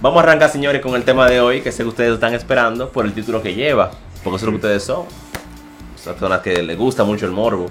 [0.00, 2.90] Vamos a arrancar, señores, con el tema de hoy, que sé que ustedes están esperando
[2.90, 3.90] por el título que lleva,
[4.22, 5.06] porque eso es lo que ustedes son.
[6.04, 7.66] Personas que les gusta mucho el morbo.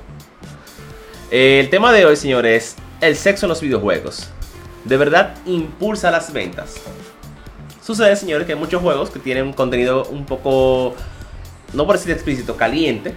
[1.31, 4.27] Eh, el tema de hoy, señores, es el sexo en los videojuegos.
[4.83, 6.75] ¿De verdad impulsa las ventas?
[7.81, 10.95] Sucede, señores, que hay muchos juegos que tienen un contenido un poco,
[11.73, 13.13] no por decir explícito, caliente,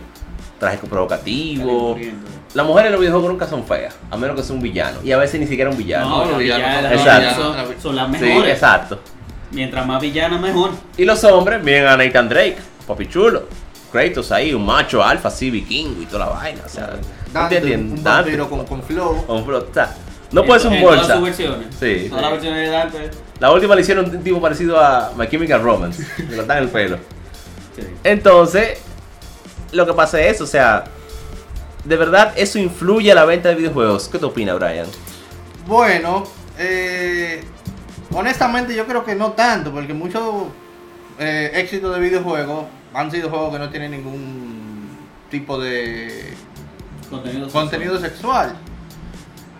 [0.58, 1.96] trágico provocativo.
[2.54, 4.98] Las mujeres en los videojuegos nunca son feas, a menos que sea un villano.
[5.04, 6.08] Y a veces ni siquiera un villano.
[6.08, 7.42] No, los villanos villanas, son- las Exacto.
[7.72, 8.52] son, son las sí, mejores.
[8.54, 9.00] exacto.
[9.50, 10.70] Mientras más villanas, mejor.
[10.96, 13.44] Y los hombres vienen a Nathan Drake, papi chulo.
[13.92, 16.60] Kratos ahí, un macho alfa, así, vikingo y toda la vaina.
[16.66, 16.90] O sea,
[17.32, 18.02] Dante, un Dante,
[18.36, 19.24] vampiro con, con flow.
[19.26, 19.94] con flow, o sea,
[20.32, 21.14] no puede ser un En todas bolsa.
[21.14, 21.66] sus versiones.
[21.80, 22.06] Sí.
[22.10, 23.10] Todas las versiones de Dante.
[23.40, 26.04] La última le hicieron un tipo parecido a My Chemical Romance.
[26.28, 26.98] Le cortan el pelo.
[27.76, 27.84] Sí.
[28.02, 28.80] Entonces,
[29.72, 30.84] lo que pasa es eso, o sea,
[31.84, 34.08] de verdad eso influye a la venta de videojuegos.
[34.08, 34.86] ¿Qué te opina, Brian?
[35.66, 36.24] Bueno,
[36.58, 37.42] eh,
[38.12, 40.46] honestamente yo creo que no tanto, porque muchos
[41.18, 44.96] eh, éxitos de videojuegos han sido juegos que no tienen ningún
[45.30, 46.34] tipo de
[47.10, 48.54] Contenido, contenido sexual.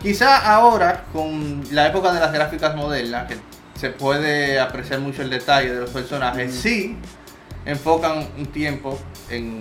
[0.02, 3.36] Quizá ahora, con la época de las gráficas modernas, que
[3.78, 6.96] se puede apreciar mucho el detalle de los personajes, sí
[7.64, 8.98] enfocan un tiempo
[9.30, 9.60] en,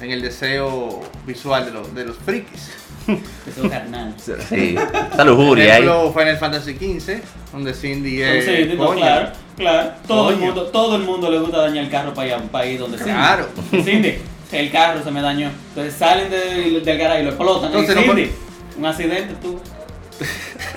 [0.00, 2.70] en el deseo visual de, los de los frikis.
[3.46, 4.14] Eso carnal.
[4.18, 5.82] Sí, esa Por lujuria ahí.
[5.84, 7.18] ejemplo, Final Fantasy XV,
[7.52, 8.48] donde Cindy es.
[8.48, 9.00] Entonces, no, coño.
[9.00, 9.90] claro, claro.
[10.08, 10.46] Todo el, Coño.
[10.46, 13.06] mundo, todo el mundo le gusta dañar el carro para allá, para ir donde sea.
[13.06, 13.48] Claro.
[13.70, 14.14] Cindy,
[14.52, 15.50] el carro se me dañó.
[15.68, 17.66] Entonces salen del, del garaje y lo explotan.
[17.66, 18.30] Entonces, y no Cindy,
[18.76, 19.60] un accidente tú.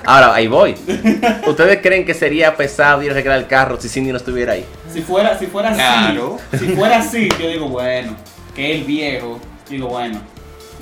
[0.05, 0.75] Ahora, ahí voy.
[1.47, 4.65] ¿Ustedes creen que sería pesado ir a arreglar el carro si Cindy no estuviera ahí?
[4.93, 6.37] Si fuera, si fuera Claro.
[6.51, 8.15] así, si fuera así, yo digo, bueno,
[8.55, 10.19] que el viejo, digo, bueno.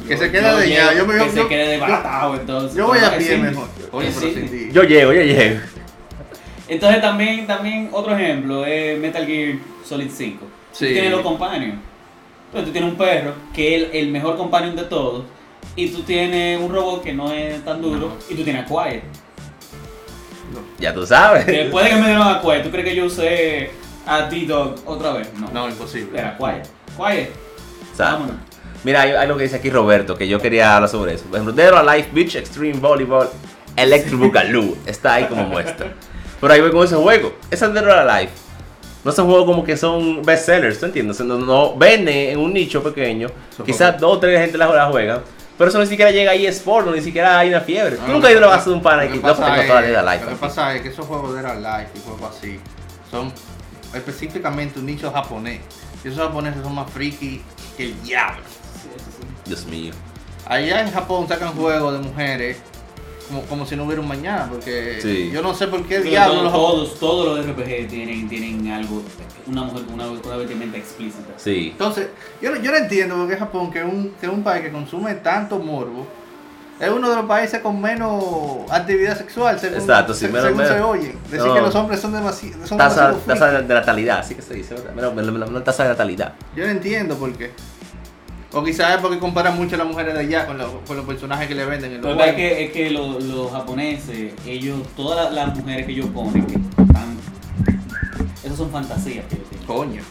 [0.08, 2.78] Que yo- se quede de llego- ya, yo me- que yo- se quede desbaratado, entonces.
[2.78, 3.68] Yo voy a pie mejor.
[3.92, 4.12] Oye.
[4.12, 4.72] Cindy.
[4.72, 5.60] Yo llego, yo llego.
[6.70, 9.56] Entonces también, también otro ejemplo es Metal Gear
[9.86, 10.46] Solid 5.
[10.72, 10.86] Sí.
[10.88, 11.76] Tú tienes los companions.
[12.48, 15.26] Entonces tú tienes un perro que es el, el mejor companion de todos.
[15.76, 18.18] Y tú tienes un robot que no es tan duro.
[18.30, 19.04] Y tú tienes a Quiet.
[20.80, 21.46] Ya tú sabes.
[21.46, 23.72] Que Después de que me dieron a Quiet, ¿tú crees que yo usé
[24.08, 25.32] a D-Dog otra vez?
[25.34, 25.50] No.
[25.52, 26.20] No, imposible.
[26.20, 26.68] Era Quiet.
[26.96, 27.32] Quiet.
[27.98, 28.36] Vámonos.
[28.84, 31.26] Mira, hay, hay lo que dice aquí Roberto, que yo quería hablar sobre eso.
[31.32, 33.30] Or Alive Beach Extreme Volleyball
[33.76, 34.78] Electric Boogaloo.
[34.86, 35.94] Está ahí como muestra.
[36.40, 37.34] Pero ahí voy con ese juego.
[37.50, 38.32] Ese Dead or Alive.
[39.04, 41.20] No son juegos como que son bestsellers, ¿tú entiendes?
[41.22, 43.30] No, no venden en un nicho pequeño.
[43.66, 45.22] Quizás dos o tres gente la, la juegan.
[45.58, 47.96] Pero eso ni siquiera llega ahí Sport, no, ni siquiera hay una fiebre.
[47.96, 49.50] Tú No, nunca has ido a la lo base de un pana que no, toda
[49.50, 50.24] la es- Alive.
[50.26, 52.60] Lo que pasa es que esos juegos de Life y juegos así
[53.10, 53.32] son
[53.98, 55.62] específicamente un nicho japonés.
[56.04, 57.42] Y esos japoneses son más friki
[57.76, 58.44] que el diablo.
[58.82, 59.28] Sí, sí, sí.
[59.46, 59.94] Dios mío.
[60.46, 62.58] Allá en Japón sacan juegos de mujeres
[63.28, 65.30] como, como si no hubiera un mañana, porque Sí.
[65.34, 69.04] yo no sé por qué Pero diablo todos, todos, todos los RPG tienen, tienen algo,
[69.48, 71.34] una mujer con una, una vestimenta explícita.
[71.36, 71.70] Sí.
[71.74, 72.08] Entonces,
[72.42, 74.64] yo, no- yo no entiendo por qué Japón, que es un, que es un país
[74.64, 76.08] que consume tanto morbo,
[76.80, 78.24] es uno de los países con menos
[78.70, 81.16] actividad sexual, según, Exacto, sí, se- menos- según se oye.
[81.32, 81.54] Decir no.
[81.56, 83.68] que los hombres son, demasi- son Tasa, demasiado tasa frikis.
[83.68, 84.94] de natalidad, así que se dice, ¿verdad?
[84.94, 86.34] Menos- menos- menos- menos tasa de natalidad.
[86.56, 87.52] Yo no entiendo por qué.
[88.54, 91.06] O quizás es porque comparan mucho a las mujeres de allá con, los- con los
[91.06, 93.52] personajes que le venden en Lo los que pasa es que, es que los, los
[93.52, 97.18] japoneses, ellos, todas las, las mujeres que ellos ponen, que están,
[98.44, 99.68] esas son fantasías que ellos tienen.
[99.68, 100.02] Coño.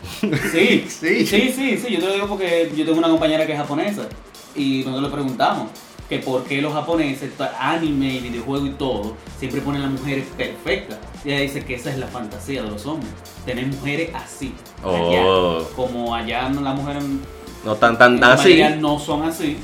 [0.53, 1.27] Sí, Sí.
[1.27, 4.03] sí, sí, sí, yo te lo digo porque yo tengo una compañera que es japonesa
[4.55, 5.69] y nosotros le preguntamos
[6.09, 10.99] que por qué los japoneses, anime, videojuego y todo, siempre ponen a las mujeres perfectas.
[11.25, 13.11] Y ella dice que esa es la fantasía de los hombres,
[13.45, 14.55] tener mujeres así.
[14.85, 15.23] allá.
[15.25, 15.69] Oh.
[15.75, 17.03] Como allá no- las mujeres
[17.65, 18.63] No tan tan tan así.
[18.79, 19.59] no son así,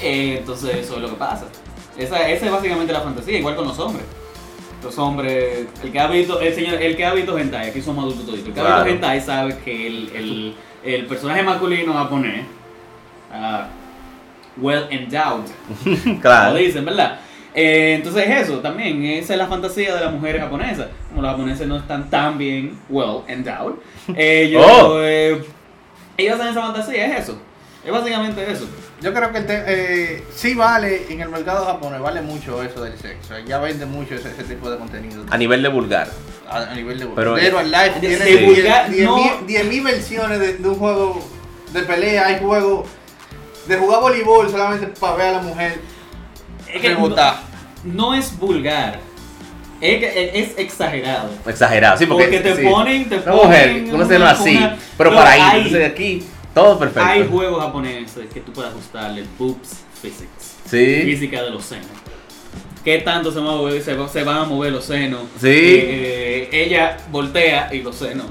[0.00, 1.44] eh, entonces eso es lo que pasa.
[1.98, 4.04] Esa, esa es básicamente la fantasía, igual con los hombres.
[4.82, 8.04] Los hombres, el que ha visto, el señor, el que ha visto hentai, aquí somos
[8.04, 12.44] adultos toditos, el que ha visto hentai sabe que el, el, el personaje masculino japonés,
[13.32, 13.68] ah,
[14.56, 15.44] well endowed,
[16.04, 16.56] como Claro.
[16.56, 17.20] dicen, ¿verdad?
[17.54, 20.88] Eh, entonces es eso también, esa es la fantasía de las mujeres japonesas.
[21.10, 23.74] Como los japoneses no están tan bien well endowed,
[24.16, 24.98] ellos, Oh.
[25.02, 25.40] eh,
[26.16, 27.38] ellos hacen esa fantasía, es eso.
[27.84, 28.66] Es básicamente eso.
[29.02, 33.34] Yo creo que eh, sí vale, en el mercado japonés vale mucho eso del sexo.
[33.46, 35.22] Ya vende mucho ese, ese tipo de contenido.
[35.30, 36.08] A nivel de vulgar.
[36.48, 39.16] A, a nivel de Pero- Pero live De- tiene de 10 vulgar, 10 no.
[39.16, 41.22] mil- 10.000 versiones de, de un juego
[41.74, 42.26] de pelea.
[42.28, 42.88] Hay juegos
[43.66, 45.80] de jugar voleibol solamente para ver a la mujer
[46.72, 47.36] Es que rebotar.
[47.84, 49.00] no, no es vulgar.
[49.80, 51.30] Es, exagerado.
[51.46, 51.98] Exagerado.
[51.98, 52.62] Sí, porque, Porque te sí.
[52.62, 54.56] ponen, te Una mujer, ponen uno se una- así.
[54.56, 56.24] una- pero no, para ahí, hay- entonces de aquí,
[56.54, 57.06] todo perfecto.
[57.08, 60.56] Hay juegos japoneses que tú puedes ajustarle boobs physics.
[60.66, 61.02] sí.
[61.04, 61.86] Física de los senos.
[62.82, 65.22] ¿Qué tanto se, va a mover- se, se van a mover los senos?
[65.40, 65.48] Sí.
[65.50, 68.26] Eh, ella voltea y los senos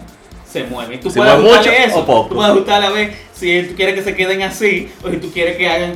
[0.53, 0.99] se mueven.
[0.99, 1.99] Tú ¿Se puedes mucho eso.
[1.99, 2.29] o poco?
[2.29, 5.31] Tú puedes ajustarle a ver si tú quieres que se queden así o si tú
[5.31, 5.95] quieres que hagan.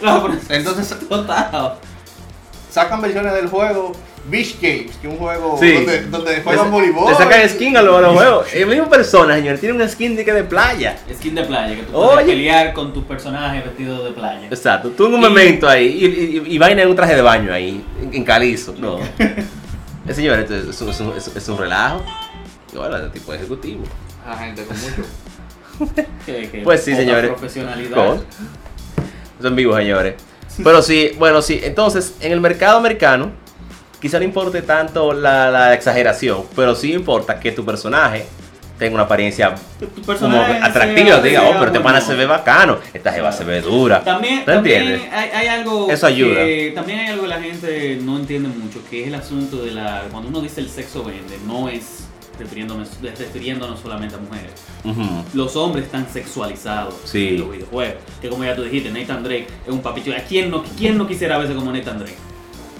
[0.00, 1.74] Los japoneses Entonces total.
[2.70, 3.92] sacan versiones del juego
[4.26, 5.72] Beach Games, que es un juego Sí.
[5.72, 7.10] donde, donde juegan Le- voleibol.
[7.10, 8.46] Le sacan skin a los, juegos.
[8.52, 9.58] Es la misma persona, señor.
[9.58, 10.96] Tiene una skin de, que de playa.
[11.12, 12.26] Skin de playa, que tú puedes Oye.
[12.26, 14.46] pelear con tus personajes vestidos de playa.
[14.46, 14.90] Exacto.
[14.90, 15.86] Tú en un Y- momento ahí.
[15.86, 16.06] Y,
[16.50, 17.82] y, y vaina en un traje de baño ahí.
[18.02, 18.74] En, en calizo.
[18.78, 18.98] No.
[20.10, 22.02] Eh, señor, es, es un- es es- es un relajo.
[22.72, 23.84] Y bueno, el tipo ejecutivo.
[24.38, 25.02] Gente con mucho.
[26.26, 27.30] Que- que Pues sí, señores.
[27.30, 28.20] Profesionalidad.
[29.40, 30.14] Son vivos, señores.
[30.62, 31.60] Pero sí, bueno, sí.
[31.62, 33.30] Entonces, en el mercado americano,
[34.00, 38.26] quizá no importe tanto la, la exageración, pero sí importa que tu personaje
[38.80, 39.54] tenga una apariencia
[40.18, 41.20] como atractiva.
[41.20, 42.78] Diga, oh, pero este pana se ve bacano.
[42.92, 44.02] Esta jeva se ve dura.
[44.02, 45.12] También, ¿Te también entiendes?
[45.12, 46.34] hay, hay algo Eso ayuda.
[46.44, 49.70] que también hay algo que la gente no entiende mucho, que es el asunto de
[49.70, 52.06] la cuando uno dice el sexo vende, no es
[52.38, 54.52] refiriéndonos, refiriéndonos solamente a mujeres.
[55.34, 57.28] Los hombres están sexualizados Sí.
[57.28, 57.96] en los videojuegos.
[58.20, 60.16] Que como ya tú dijiste, Nathan Drake es un papichulo.
[60.16, 62.16] ¿A quién no, quién no quisiera verse como Nathan Drake?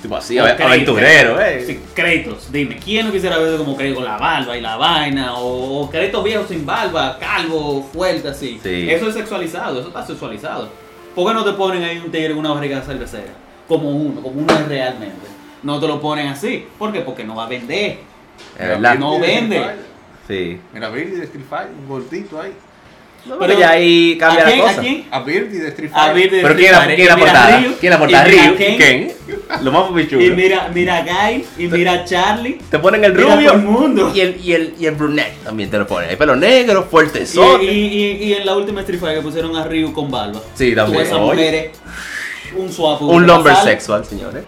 [0.02, 1.64] Tipo así, O aventurero, eh.
[1.66, 5.34] Sí, Kratos, dime, ¿quién no quisiera verse como con la barba y la vaina?
[5.34, 8.58] O, o Kratos viejo sin barba, calvo, fuerte así.
[8.62, 8.90] Sí.
[8.90, 10.70] Eso es sexualizado, eso está sexualizado.
[11.14, 13.32] ¿Por qué no te ponen ahí un tigre con una barriga de cervecera?
[13.68, 15.26] Como uno, como uno es realmente.
[15.62, 16.66] No te lo ponen así.
[16.78, 17.00] ¿Por qué?
[17.00, 17.98] Porque no va a vender.
[18.58, 18.98] Es verdad.
[18.98, 19.66] No Billy de vende.
[20.26, 20.60] Sí.
[20.72, 22.52] Mira, Birdie de Street Fighter, un gordito ahí.
[23.26, 24.58] No, Pero, pero ya ahí cambia ¿A quién?
[24.58, 24.80] la cosa.
[24.80, 25.06] ¿A quién?
[25.10, 27.60] A Birdie de Street A de Pero Street ¿quién quién la portada?
[27.60, 28.24] Ryu, ¿Quién la portada?
[28.24, 28.56] Ryu.
[28.56, 29.12] Ken, ¿Quién?
[29.62, 30.22] Lo más pichulo.
[30.22, 32.58] Y mira, mira a Guy, y mira a Charlie.
[32.70, 34.10] Te ponen el rubio el mundo.
[34.14, 36.08] y el, y el, y el brunette también te lo ponen.
[36.10, 37.24] El pelo negro, fuerte,
[37.60, 40.40] Y, y, y, y en la última Street Fighter que pusieron a Ryu con barba.
[40.54, 41.02] Sí, también.
[41.02, 41.72] Esas mujeres,
[42.56, 43.02] un swap.
[43.02, 44.44] Un lumber sexual, señores.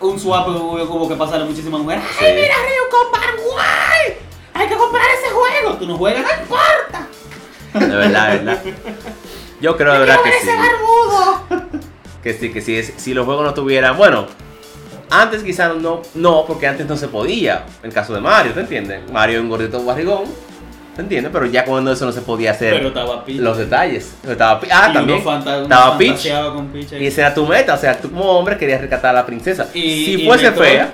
[0.00, 2.02] Un swap hubo como que pasarle muchísimas mujeres.
[2.18, 2.24] Sí.
[2.24, 3.42] ¡Ay, mira Ryu con barba!
[3.52, 4.14] guay!
[4.54, 5.76] ¡Hay que comprar ese juego!
[5.78, 7.06] Tú no juegas, no importa.
[7.74, 8.58] De verdad, de verdad.
[9.60, 10.48] Yo creo de verdad que sí.
[10.48, 11.66] barbudo!
[12.22, 12.76] Que sí, que sí.
[12.76, 13.96] es- Si los juegos no tuvieran.
[13.96, 14.26] Bueno,
[15.10, 17.64] antes quizás no, no, porque antes no se podía.
[17.82, 19.00] En el caso de Mario, ¿te entiendes?
[19.10, 20.24] Mario es un gordito barrigón.
[20.94, 21.30] ¿Te entiendes?
[21.32, 23.38] Pero ya cuando eso no se podía hacer Pero estaba Peach.
[23.38, 24.12] los detalles.
[24.28, 25.18] Estaba, ah, Y también.
[25.18, 26.28] Estaba Peach.
[26.52, 26.72] con.
[27.00, 27.74] Y esa era tu meta.
[27.74, 29.68] O sea, tú como hombre querías rescatar a la princesa.
[29.72, 30.92] Y- si y fuese Metroid- fea.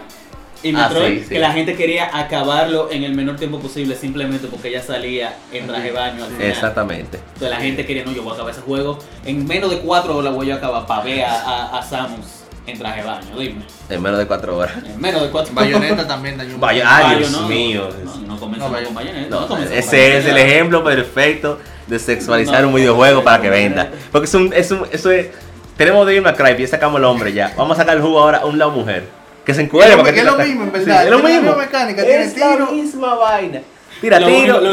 [0.69, 1.29] Y Ah, Metroid, sí, sí.
[1.35, 5.67] que la gente quería acabarlo en el menor tiempo posible simplemente porque ella salía en
[5.67, 6.47] traje de baño al final.
[6.47, 7.19] Exactamente.
[7.35, 8.99] Entonces la gente quería, no, yo voy a acabar ese juego.
[9.25, 12.27] En menos de cuatro horas voy a acabar para ver a, a, a Samus
[12.67, 13.63] en traje de baño, dime.
[13.89, 14.75] En menos de cuatro horas.
[14.85, 16.67] En menos de cuatro Bayonetta también dañó mucho.
[16.67, 17.89] ay, Bayo, Dios no, mío.
[18.05, 19.31] No, no con Bayo- Bayonetta.
[19.31, 23.25] no No, comenzó con ese es el ejemplo perfecto de sexualizar No, un videojuego no,
[23.25, 23.89] para que venda.
[24.11, 25.29] Porque es un, es un, eso es.
[25.77, 27.53] Tenemos Devil May Cry y ya sacamos el hombre ya.
[27.57, 29.05] Vamos a sacar el jugo ahora a un lado mujer.
[29.47, 29.93] Que se encuentre.
[29.93, 31.05] Es lo- para que es lo mismo, en Sí, verdad.
[31.05, 31.57] es lo Tiene la mismo.
[31.57, 32.73] misma mecánica, tiene es la tiro.
[32.73, 33.61] misma vaina.
[34.01, 34.69] Tira Lo tiro, que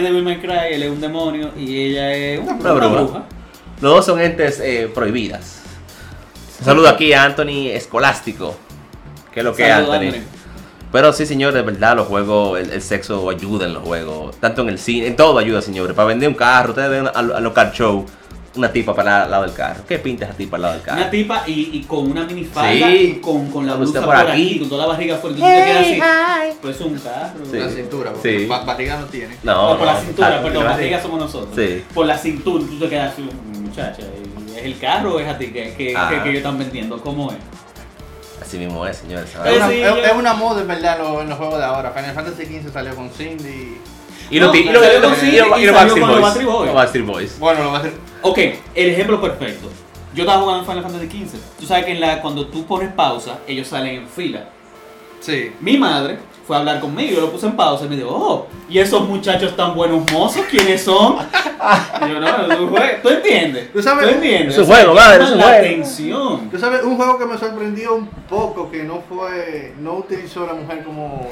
[0.00, 3.22] Devil May Cry, él es un demonio y ella es una, bruja.
[3.80, 5.60] Los dos son entes eh, prohibidas.
[6.58, 8.56] Un saludo aquí a Anthony Escolástico.
[9.32, 9.92] Que es lo que es Anthony.
[10.06, 10.20] Anthony.
[10.90, 14.36] Pero sí, señor, de verdad, los juegos, el, el sexo ayuda en los juegos.
[14.40, 15.94] Tanto en el cine, en todo ayuda, señores.
[15.94, 18.04] Para vender un carro, ustedes ven a, a los car show
[18.56, 19.82] una tipa para al lado del carro.
[19.86, 21.00] ¿Qué pinta esa tipa al lado del carro?
[21.00, 23.14] Una tipa y, y con una minifalda Sí.
[23.18, 24.58] y con, con la blusa por, por aquí, aquí.
[24.58, 25.36] con toda la barriga fuera.
[25.36, 26.58] Tú te quedas así.
[26.60, 27.44] Pues es un carro.
[27.50, 27.56] Sí.
[27.58, 28.46] La cintura, porque Sí.
[28.46, 29.36] ba- barriga no tiene.
[29.44, 31.54] No, O por no, la cintura, claro, perdón, barriga somos nosotros.
[31.54, 31.84] Sí.
[31.94, 33.28] Por la cintura, tú te quedas así,
[33.60, 34.02] muchacha.
[34.02, 36.08] ¿y ¿Es el carro o es a ti que, que, Ah.
[36.10, 37.00] que, que ellos están vendiendo?
[37.00, 37.38] ¿Cómo es?
[38.42, 39.30] Así mismo es, señores.
[39.30, 41.58] Es una, sí, es- yo- es una moda en verdad en los, en los juegos
[41.58, 41.92] de ahora.
[41.92, 43.78] Final Fantasy XV salió con Cindy.
[44.30, 45.48] Y los No, ti- y los- salió y los- con y los- y y los
[45.48, 46.66] salió Backstreet con los Boys.
[46.66, 47.38] Los Backstreet Boys.
[47.38, 47.92] Bueno, lo hacer.
[48.22, 48.38] Ok,
[48.74, 49.68] el ejemplo perfecto.
[50.14, 51.38] Yo estaba jugando Final Fantasy XV.
[51.60, 54.44] Tú sabes que en la, cuando tú pones pausa, ellos salen en fila.
[55.20, 55.52] Sí.
[55.60, 58.46] Mi madre fue a hablar conmigo, yo lo puse en pausa y me dijo, oh,
[58.68, 61.16] ¿y esos muchachos tan buenos mozos quiénes son?
[62.04, 62.86] Y yo, no, es un juego.
[63.02, 63.72] ¿Tú entiendes?
[63.72, 64.54] Tú sabes- entiendes?
[64.54, 65.58] Es un O sea, juego, madre, es un la juego.
[65.58, 66.50] atención.
[66.50, 70.46] Tú sabes, un juego que me sorprendió un poco que no fue, no utilizó a
[70.48, 71.28] la mujer como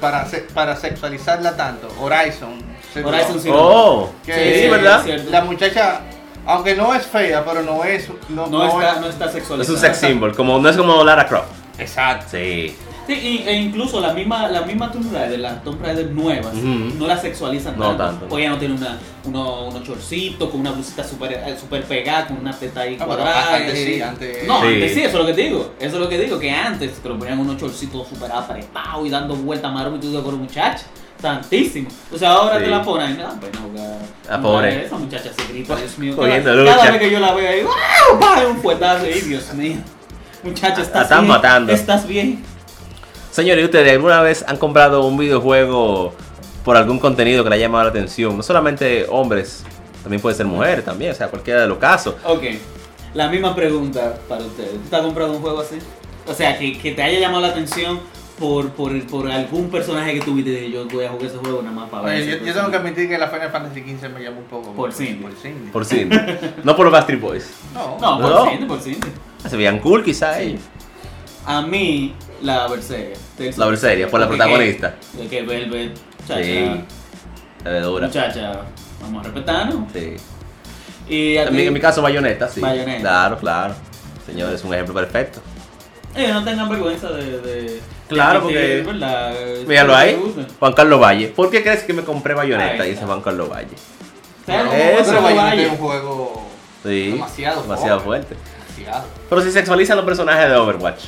[0.00, 1.88] para, se- para sexualizarla tanto.
[2.00, 2.54] Horizon.
[2.94, 3.40] Horizon Dawn.
[3.42, 5.04] Zero Oh, Que sí, ¿verdad?
[5.30, 6.00] La muchacha,
[6.46, 8.08] aunque no es fea, pero no es.
[8.28, 9.74] No, No, está, es- no está Es sexualizado.
[9.76, 11.48] un sex symbol, como, no es como Lara Croft.
[11.78, 12.26] Exacto.
[12.32, 12.76] Sí.
[13.04, 16.94] Sí, y- e incluso la misma, la misma Tomb Raider, las Tomb Raider nuevas, Ujú.
[16.98, 18.04] no las sexualizan No tanto.
[18.04, 18.26] tanto.
[18.28, 22.28] Porque ella no tiene una, uno, unos chorcitos, con una blusita súper eh, super pegada,
[22.28, 23.56] con una teta ahí Ah, cuadrada.
[23.56, 24.66] antes y- sí, antes- No, Sí.
[24.68, 25.72] antes sí, eso es lo que te digo.
[25.80, 29.10] Eso es lo que digo, que antes te lo ponían unos chorcitos súper apretados y
[29.10, 30.84] dando vueltas maroma y tú pero muchacha,
[31.22, 31.88] Tantísimo.
[32.12, 32.64] O sea, ahora Sí.
[32.64, 33.18] te la ponen.
[33.20, 34.84] Ah, bueno, jugar pobre.
[34.86, 36.16] Esa muchacha se grita, Dios mío.
[36.16, 36.76] Cogiendo Cada, lucha.
[36.76, 38.50] cada vez que yo la veo ahí, ¡wow!
[38.50, 39.76] Un fuetazo ahí, Dios mío.
[40.42, 41.28] Muchacha, La estás están bien.
[41.28, 41.72] matando.
[41.72, 42.42] Estás bien.
[43.30, 46.12] Señores, ¿y ¿ustedes alguna vez han comprado un videojuego
[46.64, 48.36] por algún contenido que le haya llamado la atención?
[48.36, 49.64] No solamente hombres,
[50.02, 52.16] también puede ser mujeres también, o sea, cualquiera de los casos.
[52.24, 52.42] Ok.
[53.14, 54.72] La misma pregunta para ustedes.
[54.72, 55.78] ¿Tú te has comprado un juego así?
[56.26, 58.00] O sea, que, que te haya llamado la atención
[58.38, 61.88] por, por, por algún personaje que tuviste yo voy a jugar ese juego nada más
[61.90, 62.22] para ver.
[62.22, 64.72] Oye, yo, yo tengo que admitir que la Final Fantasy XV me llama un poco.
[64.72, 65.22] Por Cindy.
[65.22, 65.70] Por Cindy.
[65.70, 66.16] Por Cindy.
[66.64, 67.50] no por los Backstreet Boys.
[67.74, 68.50] No, No, por No.
[68.50, 68.98] cine, por cine.
[69.48, 70.42] Se veían cool quizás Sí.
[70.44, 70.60] ellos.
[71.44, 73.16] A mí, la Berseria.
[73.56, 74.94] La Berseria, por la Porque protagonista.
[75.12, 76.84] Que, de que Velvet, muchacha, Sí.
[77.64, 78.06] La de dura.
[78.06, 78.60] muchacha,
[79.00, 79.92] vamos a respetarnos.
[79.92, 80.16] Sí.
[81.08, 82.60] Y a En mi, ti, en mi caso, Bayonetta, sí.
[82.60, 83.00] Bayonetta.
[83.00, 83.74] Claro, claro.
[84.24, 85.40] Señor, es un ejemplo perfecto.
[86.14, 87.40] eh, no tengan vergüenza de...
[87.40, 88.84] de Claro, porque-.
[89.66, 90.16] Míralo Sí, ahí.
[90.16, 90.46] me gusta.
[90.58, 91.28] Juan Carlos Valle.
[91.28, 92.82] ¿Por qué crees que me compré Bayonetta?
[92.82, 93.04] Ahí Dice.
[93.04, 93.74] Juan Carlos Valle.
[94.46, 96.42] Es un juego
[96.82, 97.12] Sí.
[97.12, 98.36] demasiado, Demasiado fuerte.
[98.76, 99.06] demasiado.
[99.28, 101.04] Pero si sexualizan los personajes de Overwatch.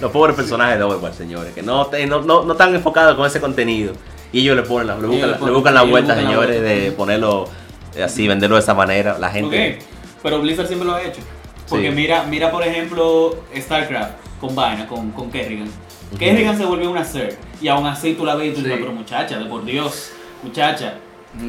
[0.00, 1.52] Los pobres personajes de Overwatch, señores.
[1.54, 3.92] Que no, no, no, no están enfocados con ese contenido.
[4.32, 6.60] Y ellos le ponen la, le buscan, le le ponen- buscan la vuelta, buscan señores,
[6.62, 7.48] de ponerlo
[7.94, 9.16] eh, así, venderlo de esa manera.
[9.18, 9.78] La gente.
[9.78, 9.84] Ok,
[10.22, 11.20] pero Blizzard siempre lo ha hecho.
[11.68, 11.94] Porque Sí.
[11.94, 15.68] mira, mira por ejemplo StarCraft con Vaina, con, con Kerrigan.
[16.18, 18.78] Kerrigan se volvió una ser y aún así tú la ves y tú dices, Sí.
[18.80, 20.94] pero muchacha, de por Dios, muchacha.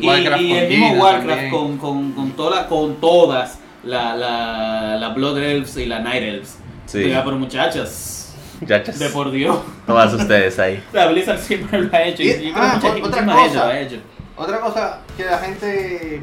[0.01, 5.77] Y, el mismo Warcraft con, con, con, toda- con todas la, la, la Blood Elves
[5.77, 6.57] y la Night Elves.
[6.87, 6.99] Sí.
[6.99, 9.59] Diga, pero muchachas, Muchachos, de por Dios.
[9.85, 10.81] todas ustedes ahí.
[10.91, 13.53] Sea, Blizzard siempre lo ha hecho y, Y- yo creo ah, que otra cosa.
[13.53, 13.97] lo ha hecho.
[14.37, 16.21] Otra cosa que la gente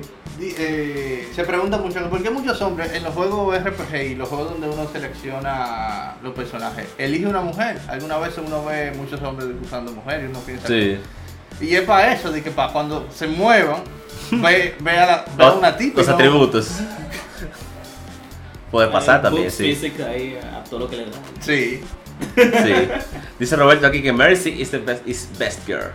[0.59, 4.51] eh, se pregunta mucho, ¿por qué muchos hombres en los juegos RPG y los juegos
[4.51, 7.79] donde uno selecciona los personajes, elige una mujer?
[7.89, 10.99] Algunas veces uno ve muchos hombres usando mujeres y uno piensa Sí.
[11.61, 13.83] Y es para eso, de que para cuando se muevan,
[14.33, 15.99] ve, ve a, la, ve a una tipa.
[15.99, 16.69] Los no- atributos.
[18.71, 19.65] Puede pasar Eh, también, books, sí.
[19.65, 21.11] physics, ahí, a todo lo que le da.
[21.41, 21.81] Sí.
[22.37, 22.75] Sí.
[23.39, 25.91] Dice Roberto aquí que Mercy is the best, is best girl.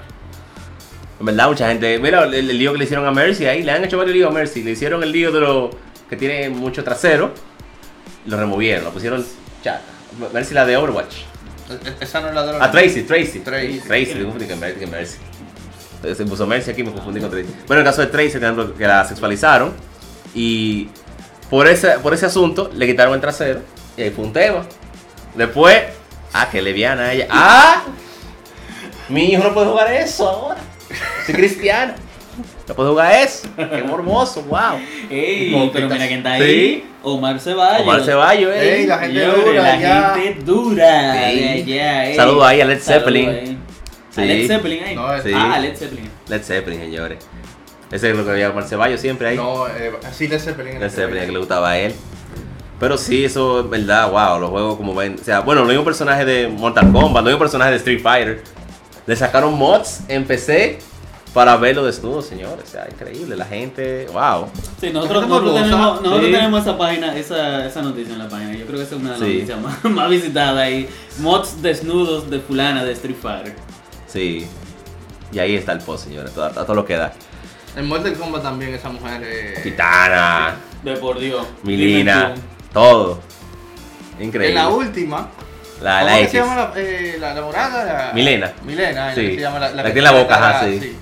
[1.20, 1.98] En verdad, mucha gente.
[2.00, 3.64] Mira el, el lío que le hicieron a Mercy ahí.
[3.64, 4.64] Le han hecho varios líos a Mercy.
[4.64, 5.72] Le hicieron el lío de lo
[6.10, 7.32] que tiene mucho trasero.
[8.26, 9.26] Lo removieron, lo pusieron
[9.64, 9.82] chata.
[10.34, 11.16] Mercy la de Overwatch.
[11.70, 13.40] E- Esa no es la de los- Ah, Tracy, Tracy.
[13.40, 13.82] Tracy.
[13.86, 15.18] Tracy, me confundí con Mercy.
[16.16, 17.48] Se puso Mercy aquí, me confundí con Tracy.
[17.66, 18.40] Bueno, en el caso de Tracy,
[18.78, 19.74] que la sexualizaron.
[20.36, 20.90] Y
[21.50, 23.62] por ese, por ese asunto le quitaron el trasero.
[23.98, 24.64] Y ahí fue un tema.
[25.36, 25.82] Después,
[26.34, 27.28] ah, que leviana ella.
[27.30, 27.84] ¡Ah!
[29.10, 30.58] Mi hijo no puede jugar eso ahora.
[31.26, 31.94] Soy cristiano.
[32.68, 33.48] No puede jugar eso.
[33.56, 34.78] Qué mormoso, wow.
[35.10, 36.44] Ey, pero mira quién está Sí.
[36.44, 36.86] ahí.
[37.04, 37.82] Omar Ceballos.
[37.82, 38.80] Omar Ceballos, eh.
[38.82, 40.16] Ey, la gente dura, la ya.
[40.16, 41.30] gente dura.
[41.30, 41.40] Sí.
[41.40, 42.16] de allá, ey.
[42.16, 43.30] Saludo ahí a Led Zeppelin.
[43.30, 43.58] ahí.
[44.12, 44.22] Sí.
[44.22, 44.96] A Led Zeppelin ahí.
[44.96, 45.32] No, es- Sí.
[45.34, 46.10] Ah, Led Zeppelin.
[46.28, 47.18] Led Zeppelin, señores.
[47.92, 49.36] Ese es lo que había Omar Ceballos siempre ahí.
[49.38, 50.80] No, eh, así de Zeppelin.
[50.80, 51.94] Led Zeppelin que le gustaba a él.
[52.80, 55.16] Pero sí, eso es verdad, wow, los juegos como ven.
[55.20, 58.44] O sea, bueno, los mismos personajes de Mortal Kombat, los mismos personajes de Street Fighter.
[59.08, 60.80] Le sacaron mods en PC
[61.34, 62.66] para verlo desnudo, señores.
[62.68, 63.36] O sea, increíble.
[63.36, 64.48] La gente, wow.
[64.82, 66.32] Sí, nosotros, tenemos, nosotros Sí.
[66.32, 68.54] tenemos esa página, esa, esa noticia en la página.
[68.54, 69.34] Yo creo que esa es una de las Sí.
[69.36, 70.90] noticias más, más visitadas ahí.
[71.20, 73.56] Mods desnudos de fulana de Street Fighter.
[74.08, 74.48] Sí.
[75.32, 76.32] Y ahí está el post, señores.
[76.34, 77.14] Todo, todo lo que da.
[77.76, 79.22] En Mortal Kombat también esa mujer.
[79.24, 81.46] eh, Titana, De por Dios.
[81.64, 82.34] Milina,
[82.74, 83.20] todo.
[84.20, 84.56] En Increíble.
[84.56, 85.30] la última.
[85.82, 86.32] La, ¿Cómo la que X.
[86.32, 87.84] se llama la, eh, la, la morada?
[88.08, 88.52] La- Milena.
[88.66, 89.36] Milena, Sí.
[89.36, 90.98] se llama la, La que que tiene la boca, ajá, sí.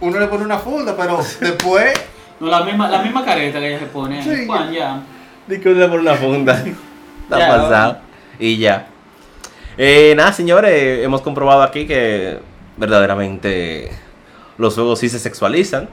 [0.00, 1.92] Uno le pone una funda, pero después.
[2.40, 4.22] No, la misma, la misma careta que ella se pone.
[4.22, 4.46] Sí.
[4.46, 5.00] Juan, ya.
[5.48, 6.54] Ni que una por una funda.
[7.24, 7.98] Está Ya, pasado.
[8.38, 8.86] Y ya.
[9.76, 12.38] Eh, nada, señores, hemos comprobado aquí que
[12.76, 13.90] verdaderamente
[14.56, 15.88] los juegos sí se sexualizan.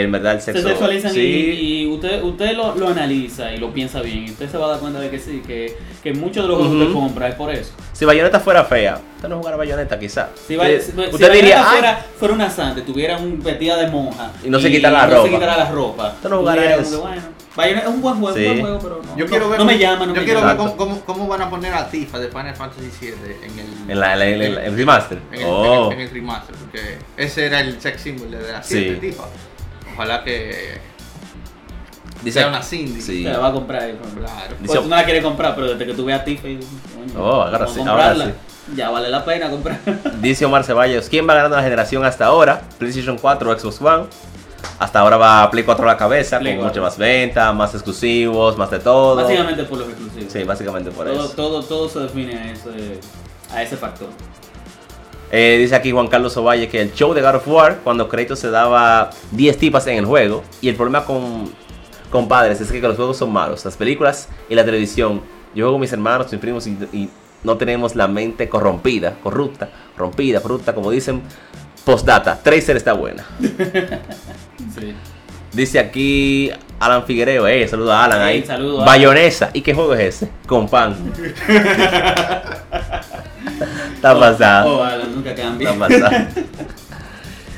[0.00, 0.62] En verdad, el sexo.
[0.62, 1.20] se sexualizan sí.
[1.20, 4.26] y, y usted, usted lo, lo analiza y lo piensa bien.
[4.26, 6.56] y Usted se va a dar cuenta de que sí, que, que muchos de los
[6.58, 6.82] juegos que Ujú.
[6.88, 7.72] usted compra es por eso.
[7.92, 10.30] Si Bayonetta fuera fea, usted no jugara Bayonetta, quizá.
[10.46, 13.76] Si, va- Eh, si- usted Bayonetta diría, "Ay, fuera, fuera una santa, tuviera un vestida
[13.76, 15.28] de monja Y no se quitara la no ropa.
[15.28, 16.14] se quitara la ropa.
[16.22, 17.00] Tú no como eso.
[17.02, 17.22] bueno,
[17.54, 18.42] Bayonetta es un buen juego, Sí.
[18.46, 19.58] un buen juego, pero no, Yo no, quiero ver.
[19.58, 20.52] no me cómo- llama, no yo me quiero llama.
[20.54, 23.90] ver cómo, cómo, cómo van a poner a Tifa de Final Fantasy VII en el.
[23.90, 25.18] En la, en la- en la- en el remaster.
[25.32, 25.86] en el, oh.
[25.86, 26.80] en el- en el remaster, porque
[27.16, 28.74] ese era el sex symbol de la Sí.
[28.78, 29.24] 7 Tifa.
[29.94, 30.80] Ojalá que
[32.22, 33.00] Dice, sea una Cindy.
[33.00, 33.24] Sí.
[33.24, 34.26] Se la va a comprar ahí, por ejemplo.
[34.26, 34.54] Claro.
[34.60, 36.58] Dice- Porque tú no la quieres comprar, pero desde que tú veas a Tiffany,
[36.94, 38.32] coño, Oh, ahora vamos a sí, ahora.
[38.76, 39.78] Ya vale la pena comprar.
[40.20, 42.62] Dice Omar Ceballos, ¿quién va ganando la generación hasta ahora?
[42.78, 44.04] PlayStation 4 o Xbox One.
[44.78, 46.80] Hasta ahora va Play 4 a la cabeza, Play con 4.
[46.80, 49.16] mucha más venta, más exclusivos, más de todo.
[49.16, 50.32] Básicamente por los exclusivos.
[50.32, 51.34] Sí, básicamente por todo, eso.
[51.34, 53.00] todo, todo se define a ese,
[53.52, 54.08] a ese factor.
[55.34, 58.38] Eh, dice aquí Juan Carlos Ovalle que el show de God of War, cuando Kratos
[58.38, 61.50] se daba 10 tipas en el juego, y el problema con,
[62.10, 65.22] con padres es que los juegos son malos, las películas y la televisión.
[65.54, 67.08] Yo juego con mis hermanos, mis primos y, y
[67.44, 71.22] no tenemos la mente corrompida, corrupta, rompida, corrupta, como dicen.
[71.84, 73.26] Postdata, Tracer está buena.
[74.78, 74.94] Sí.
[75.52, 78.42] Dice aquí Alan Figuereo, eh, saluda a Alan ahí.
[78.44, 78.84] saludo.
[78.84, 79.50] Bayonesa.
[79.52, 80.30] ¿Y qué juego es ese?
[80.46, 80.96] Con pan.
[84.02, 84.78] Está pasado.
[84.78, 85.70] Oh, Alan, nunca cambia.
[85.70, 86.26] Está pasado.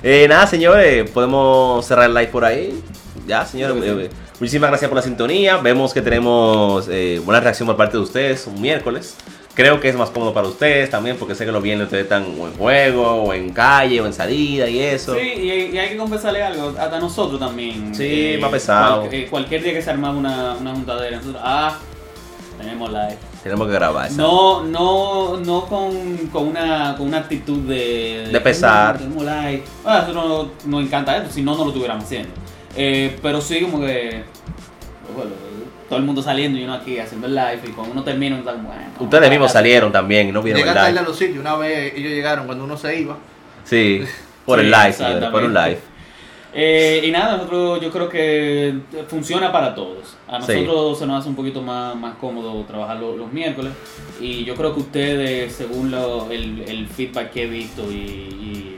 [0.06, 2.78] Eh, nada, señores, podemos cerrar el live por ahí.
[3.26, 3.82] Ya, señores.
[3.82, 3.96] Que sí.
[4.00, 5.56] eh, muchísimas gracias por la sintonía.
[5.56, 9.16] Vemos que tenemos eh, buena reacción por parte de ustedes un miércoles.
[9.54, 12.24] Creo que es más cómodo para ustedes también, porque sé que los viernes ustedes están
[12.38, 15.14] o en juego, o en calle, o en salida y eso.
[15.14, 17.92] Sí, y, y hay que confesarle algo, hasta nosotros también.
[17.98, 19.00] eh, Sí, más pesado.
[19.04, 21.78] cual- eh, cualquier día que se armaba una, una juntadera, nosotros, ah,
[22.58, 23.16] tenemos live.
[23.44, 24.16] Tenemos que grabar eso.
[24.16, 28.28] No, no, no con, con, una, con una actitud de...
[28.32, 28.94] De pesar.
[28.96, 29.62] "Mm, Tenemos live.
[29.84, 32.30] Bueno, a nosotros no- nos encanta esto, si no, no lo estuviéramos haciendo.
[32.74, 34.24] Eh, pero sí como que...
[35.14, 35.30] bueno,
[35.88, 38.40] todo el mundo saliendo y uno aquí haciendo el live y cuando uno termina uno
[38.44, 40.98] está como, bueno, Ustedes mismos salieron también y no vieron el live.
[40.98, 41.38] a los sitios.
[41.38, 43.18] Una vez ellos llegaron cuando uno se iba.
[43.64, 44.02] Sí,
[44.46, 45.78] por Sí, el live, señores, por un live.
[46.56, 48.74] Eh, y nada, nosotros yo creo que
[49.08, 50.16] funciona para todos.
[50.28, 50.52] A Sí.
[50.52, 53.72] nosotros se nos hace un poquito más, más cómodo trabajar lo- los miércoles.
[54.20, 58.76] Y yo creo que ustedes, según lo- el, el feedback que he visto y, y,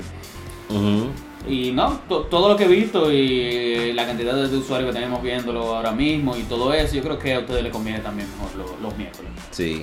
[1.48, 5.22] y no, to- todo lo que he visto y la cantidad de usuarios que tenemos
[5.22, 8.56] viéndolo ahora mismo y todo eso, yo creo que a ustedes les conviene también mejor
[8.56, 9.30] lo- los miércoles.
[9.50, 9.82] Sí.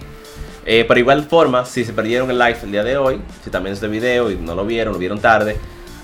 [0.66, 3.74] Eh, pero igual forma, si se perdieron el live el día de hoy, si también
[3.74, 5.58] este video y no lo vieron, lo vieron tarde,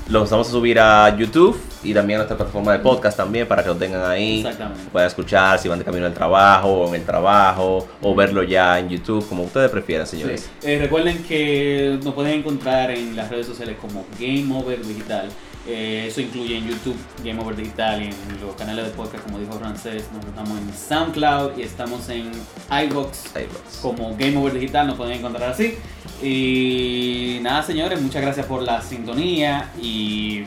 [0.09, 3.61] lo vamos a subir a YouTube y también a nuestra plataforma de podcast también para
[3.61, 4.39] que lo tengan ahí.
[4.39, 4.89] Exactamente.
[4.91, 8.79] Puedan escuchar si van de camino al trabajo o en el trabajo o verlo ya
[8.79, 10.49] en YouTube, como ustedes prefieran, señores.
[10.59, 10.67] Sí.
[10.67, 15.29] Eh, recuerden que nos pueden encontrar en las redes sociales como Game Over Digital.
[15.67, 19.39] Eh, eso incluye en YouTube Game Over Digital y en los canales de podcast, como
[19.39, 20.05] dijo Francés.
[20.13, 22.31] Nosotros estamos en SoundCloud y estamos en
[22.85, 23.33] iBox
[23.81, 24.87] como Game Over Digital.
[24.87, 25.75] Nos pueden encontrar así.
[26.21, 30.43] Y nada, señores, muchas gracias por la sintonía y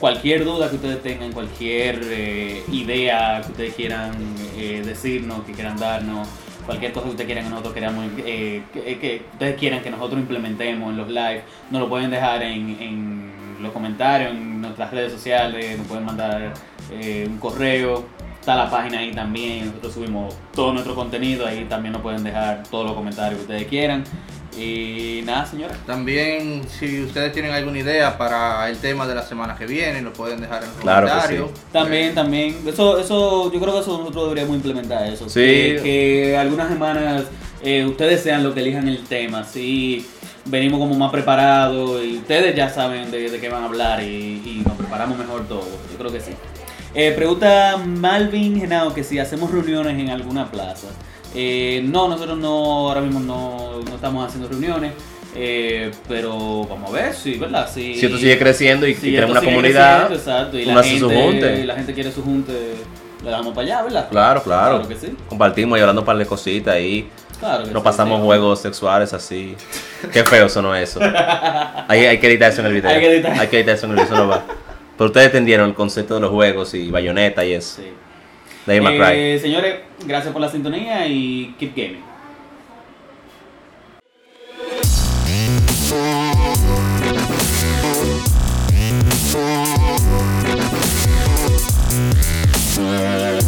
[0.00, 4.12] cualquier duda que ustedes tengan, cualquier eh, idea que ustedes quieran
[4.56, 6.26] eh, decirnos, que quieran darnos,
[6.64, 10.20] cualquier cosa que ustedes quieran que nosotros queramos, eh, que, que ustedes quieran que nosotros
[10.20, 13.29] implementemos en los live, nos lo pueden dejar en, en
[13.60, 16.52] los comentarios, en nuestras redes sociales, nos pueden mandar
[16.90, 18.04] eh, un correo.
[18.38, 22.62] Está la página ahí también, nosotros subimos todo nuestro contenido, ahí también nos pueden dejar
[22.70, 24.04] todos los comentarios que ustedes quieran.
[24.58, 25.76] Y nada, señores.
[25.86, 30.12] También, si ustedes tienen alguna idea para el tema de la semana que viene, lo
[30.12, 31.50] pueden dejar en los Claro que comentarios.
[31.72, 32.56] También, también.
[32.66, 35.28] Eso, eso, yo creo que eso nosotros deberíamos implementar eso.
[35.28, 35.40] Sí.
[35.40, 37.24] Que, que algunas semanas
[37.62, 39.44] eh, ustedes sean los que elijan el tema.
[39.44, 40.06] Sí,
[40.44, 44.06] venimos como más preparados y ustedes ya saben de, de qué van a hablar y,
[44.44, 45.66] y nos preparamos mejor todo.
[45.90, 46.32] Yo creo que sí.
[46.94, 50.88] Eh, pregunta Malvin Genao que si hacemos reuniones en alguna plaza.
[51.34, 52.48] Eh, no, nosotros no,
[52.88, 54.92] ahora mismo no, no estamos haciendo reuniones.
[55.36, 57.70] eh, pero vamos a ver, sí, ¿verdad?
[57.72, 61.74] Sí, Si esto sigue creciendo y, y tenemos una comunidad, exacto, y la gente, la
[61.76, 62.52] gente quiere su junte,
[63.22, 64.08] le damos para allá, ¿verdad?
[64.10, 64.78] Claro, claro.
[64.80, 65.14] Claro que sí.
[65.28, 67.08] Compartimos y hablando un par de cositas ahí.
[67.40, 69.56] Claro no pasamos juegos sexuales así.
[70.12, 71.00] Qué feo sonó eso.
[71.88, 72.90] Hay, que editar eso en el video.
[72.90, 73.00] Hay
[73.48, 74.44] que editar, eso en el video, eso no va.
[74.96, 77.80] Pero ustedes entendieron el concepto de los juegos y bayoneta y eso.
[77.80, 77.90] Sí.
[78.66, 82.10] Eh, señores, gracias por la sintonía y keep gaming.
[92.80, 93.39] Yeah.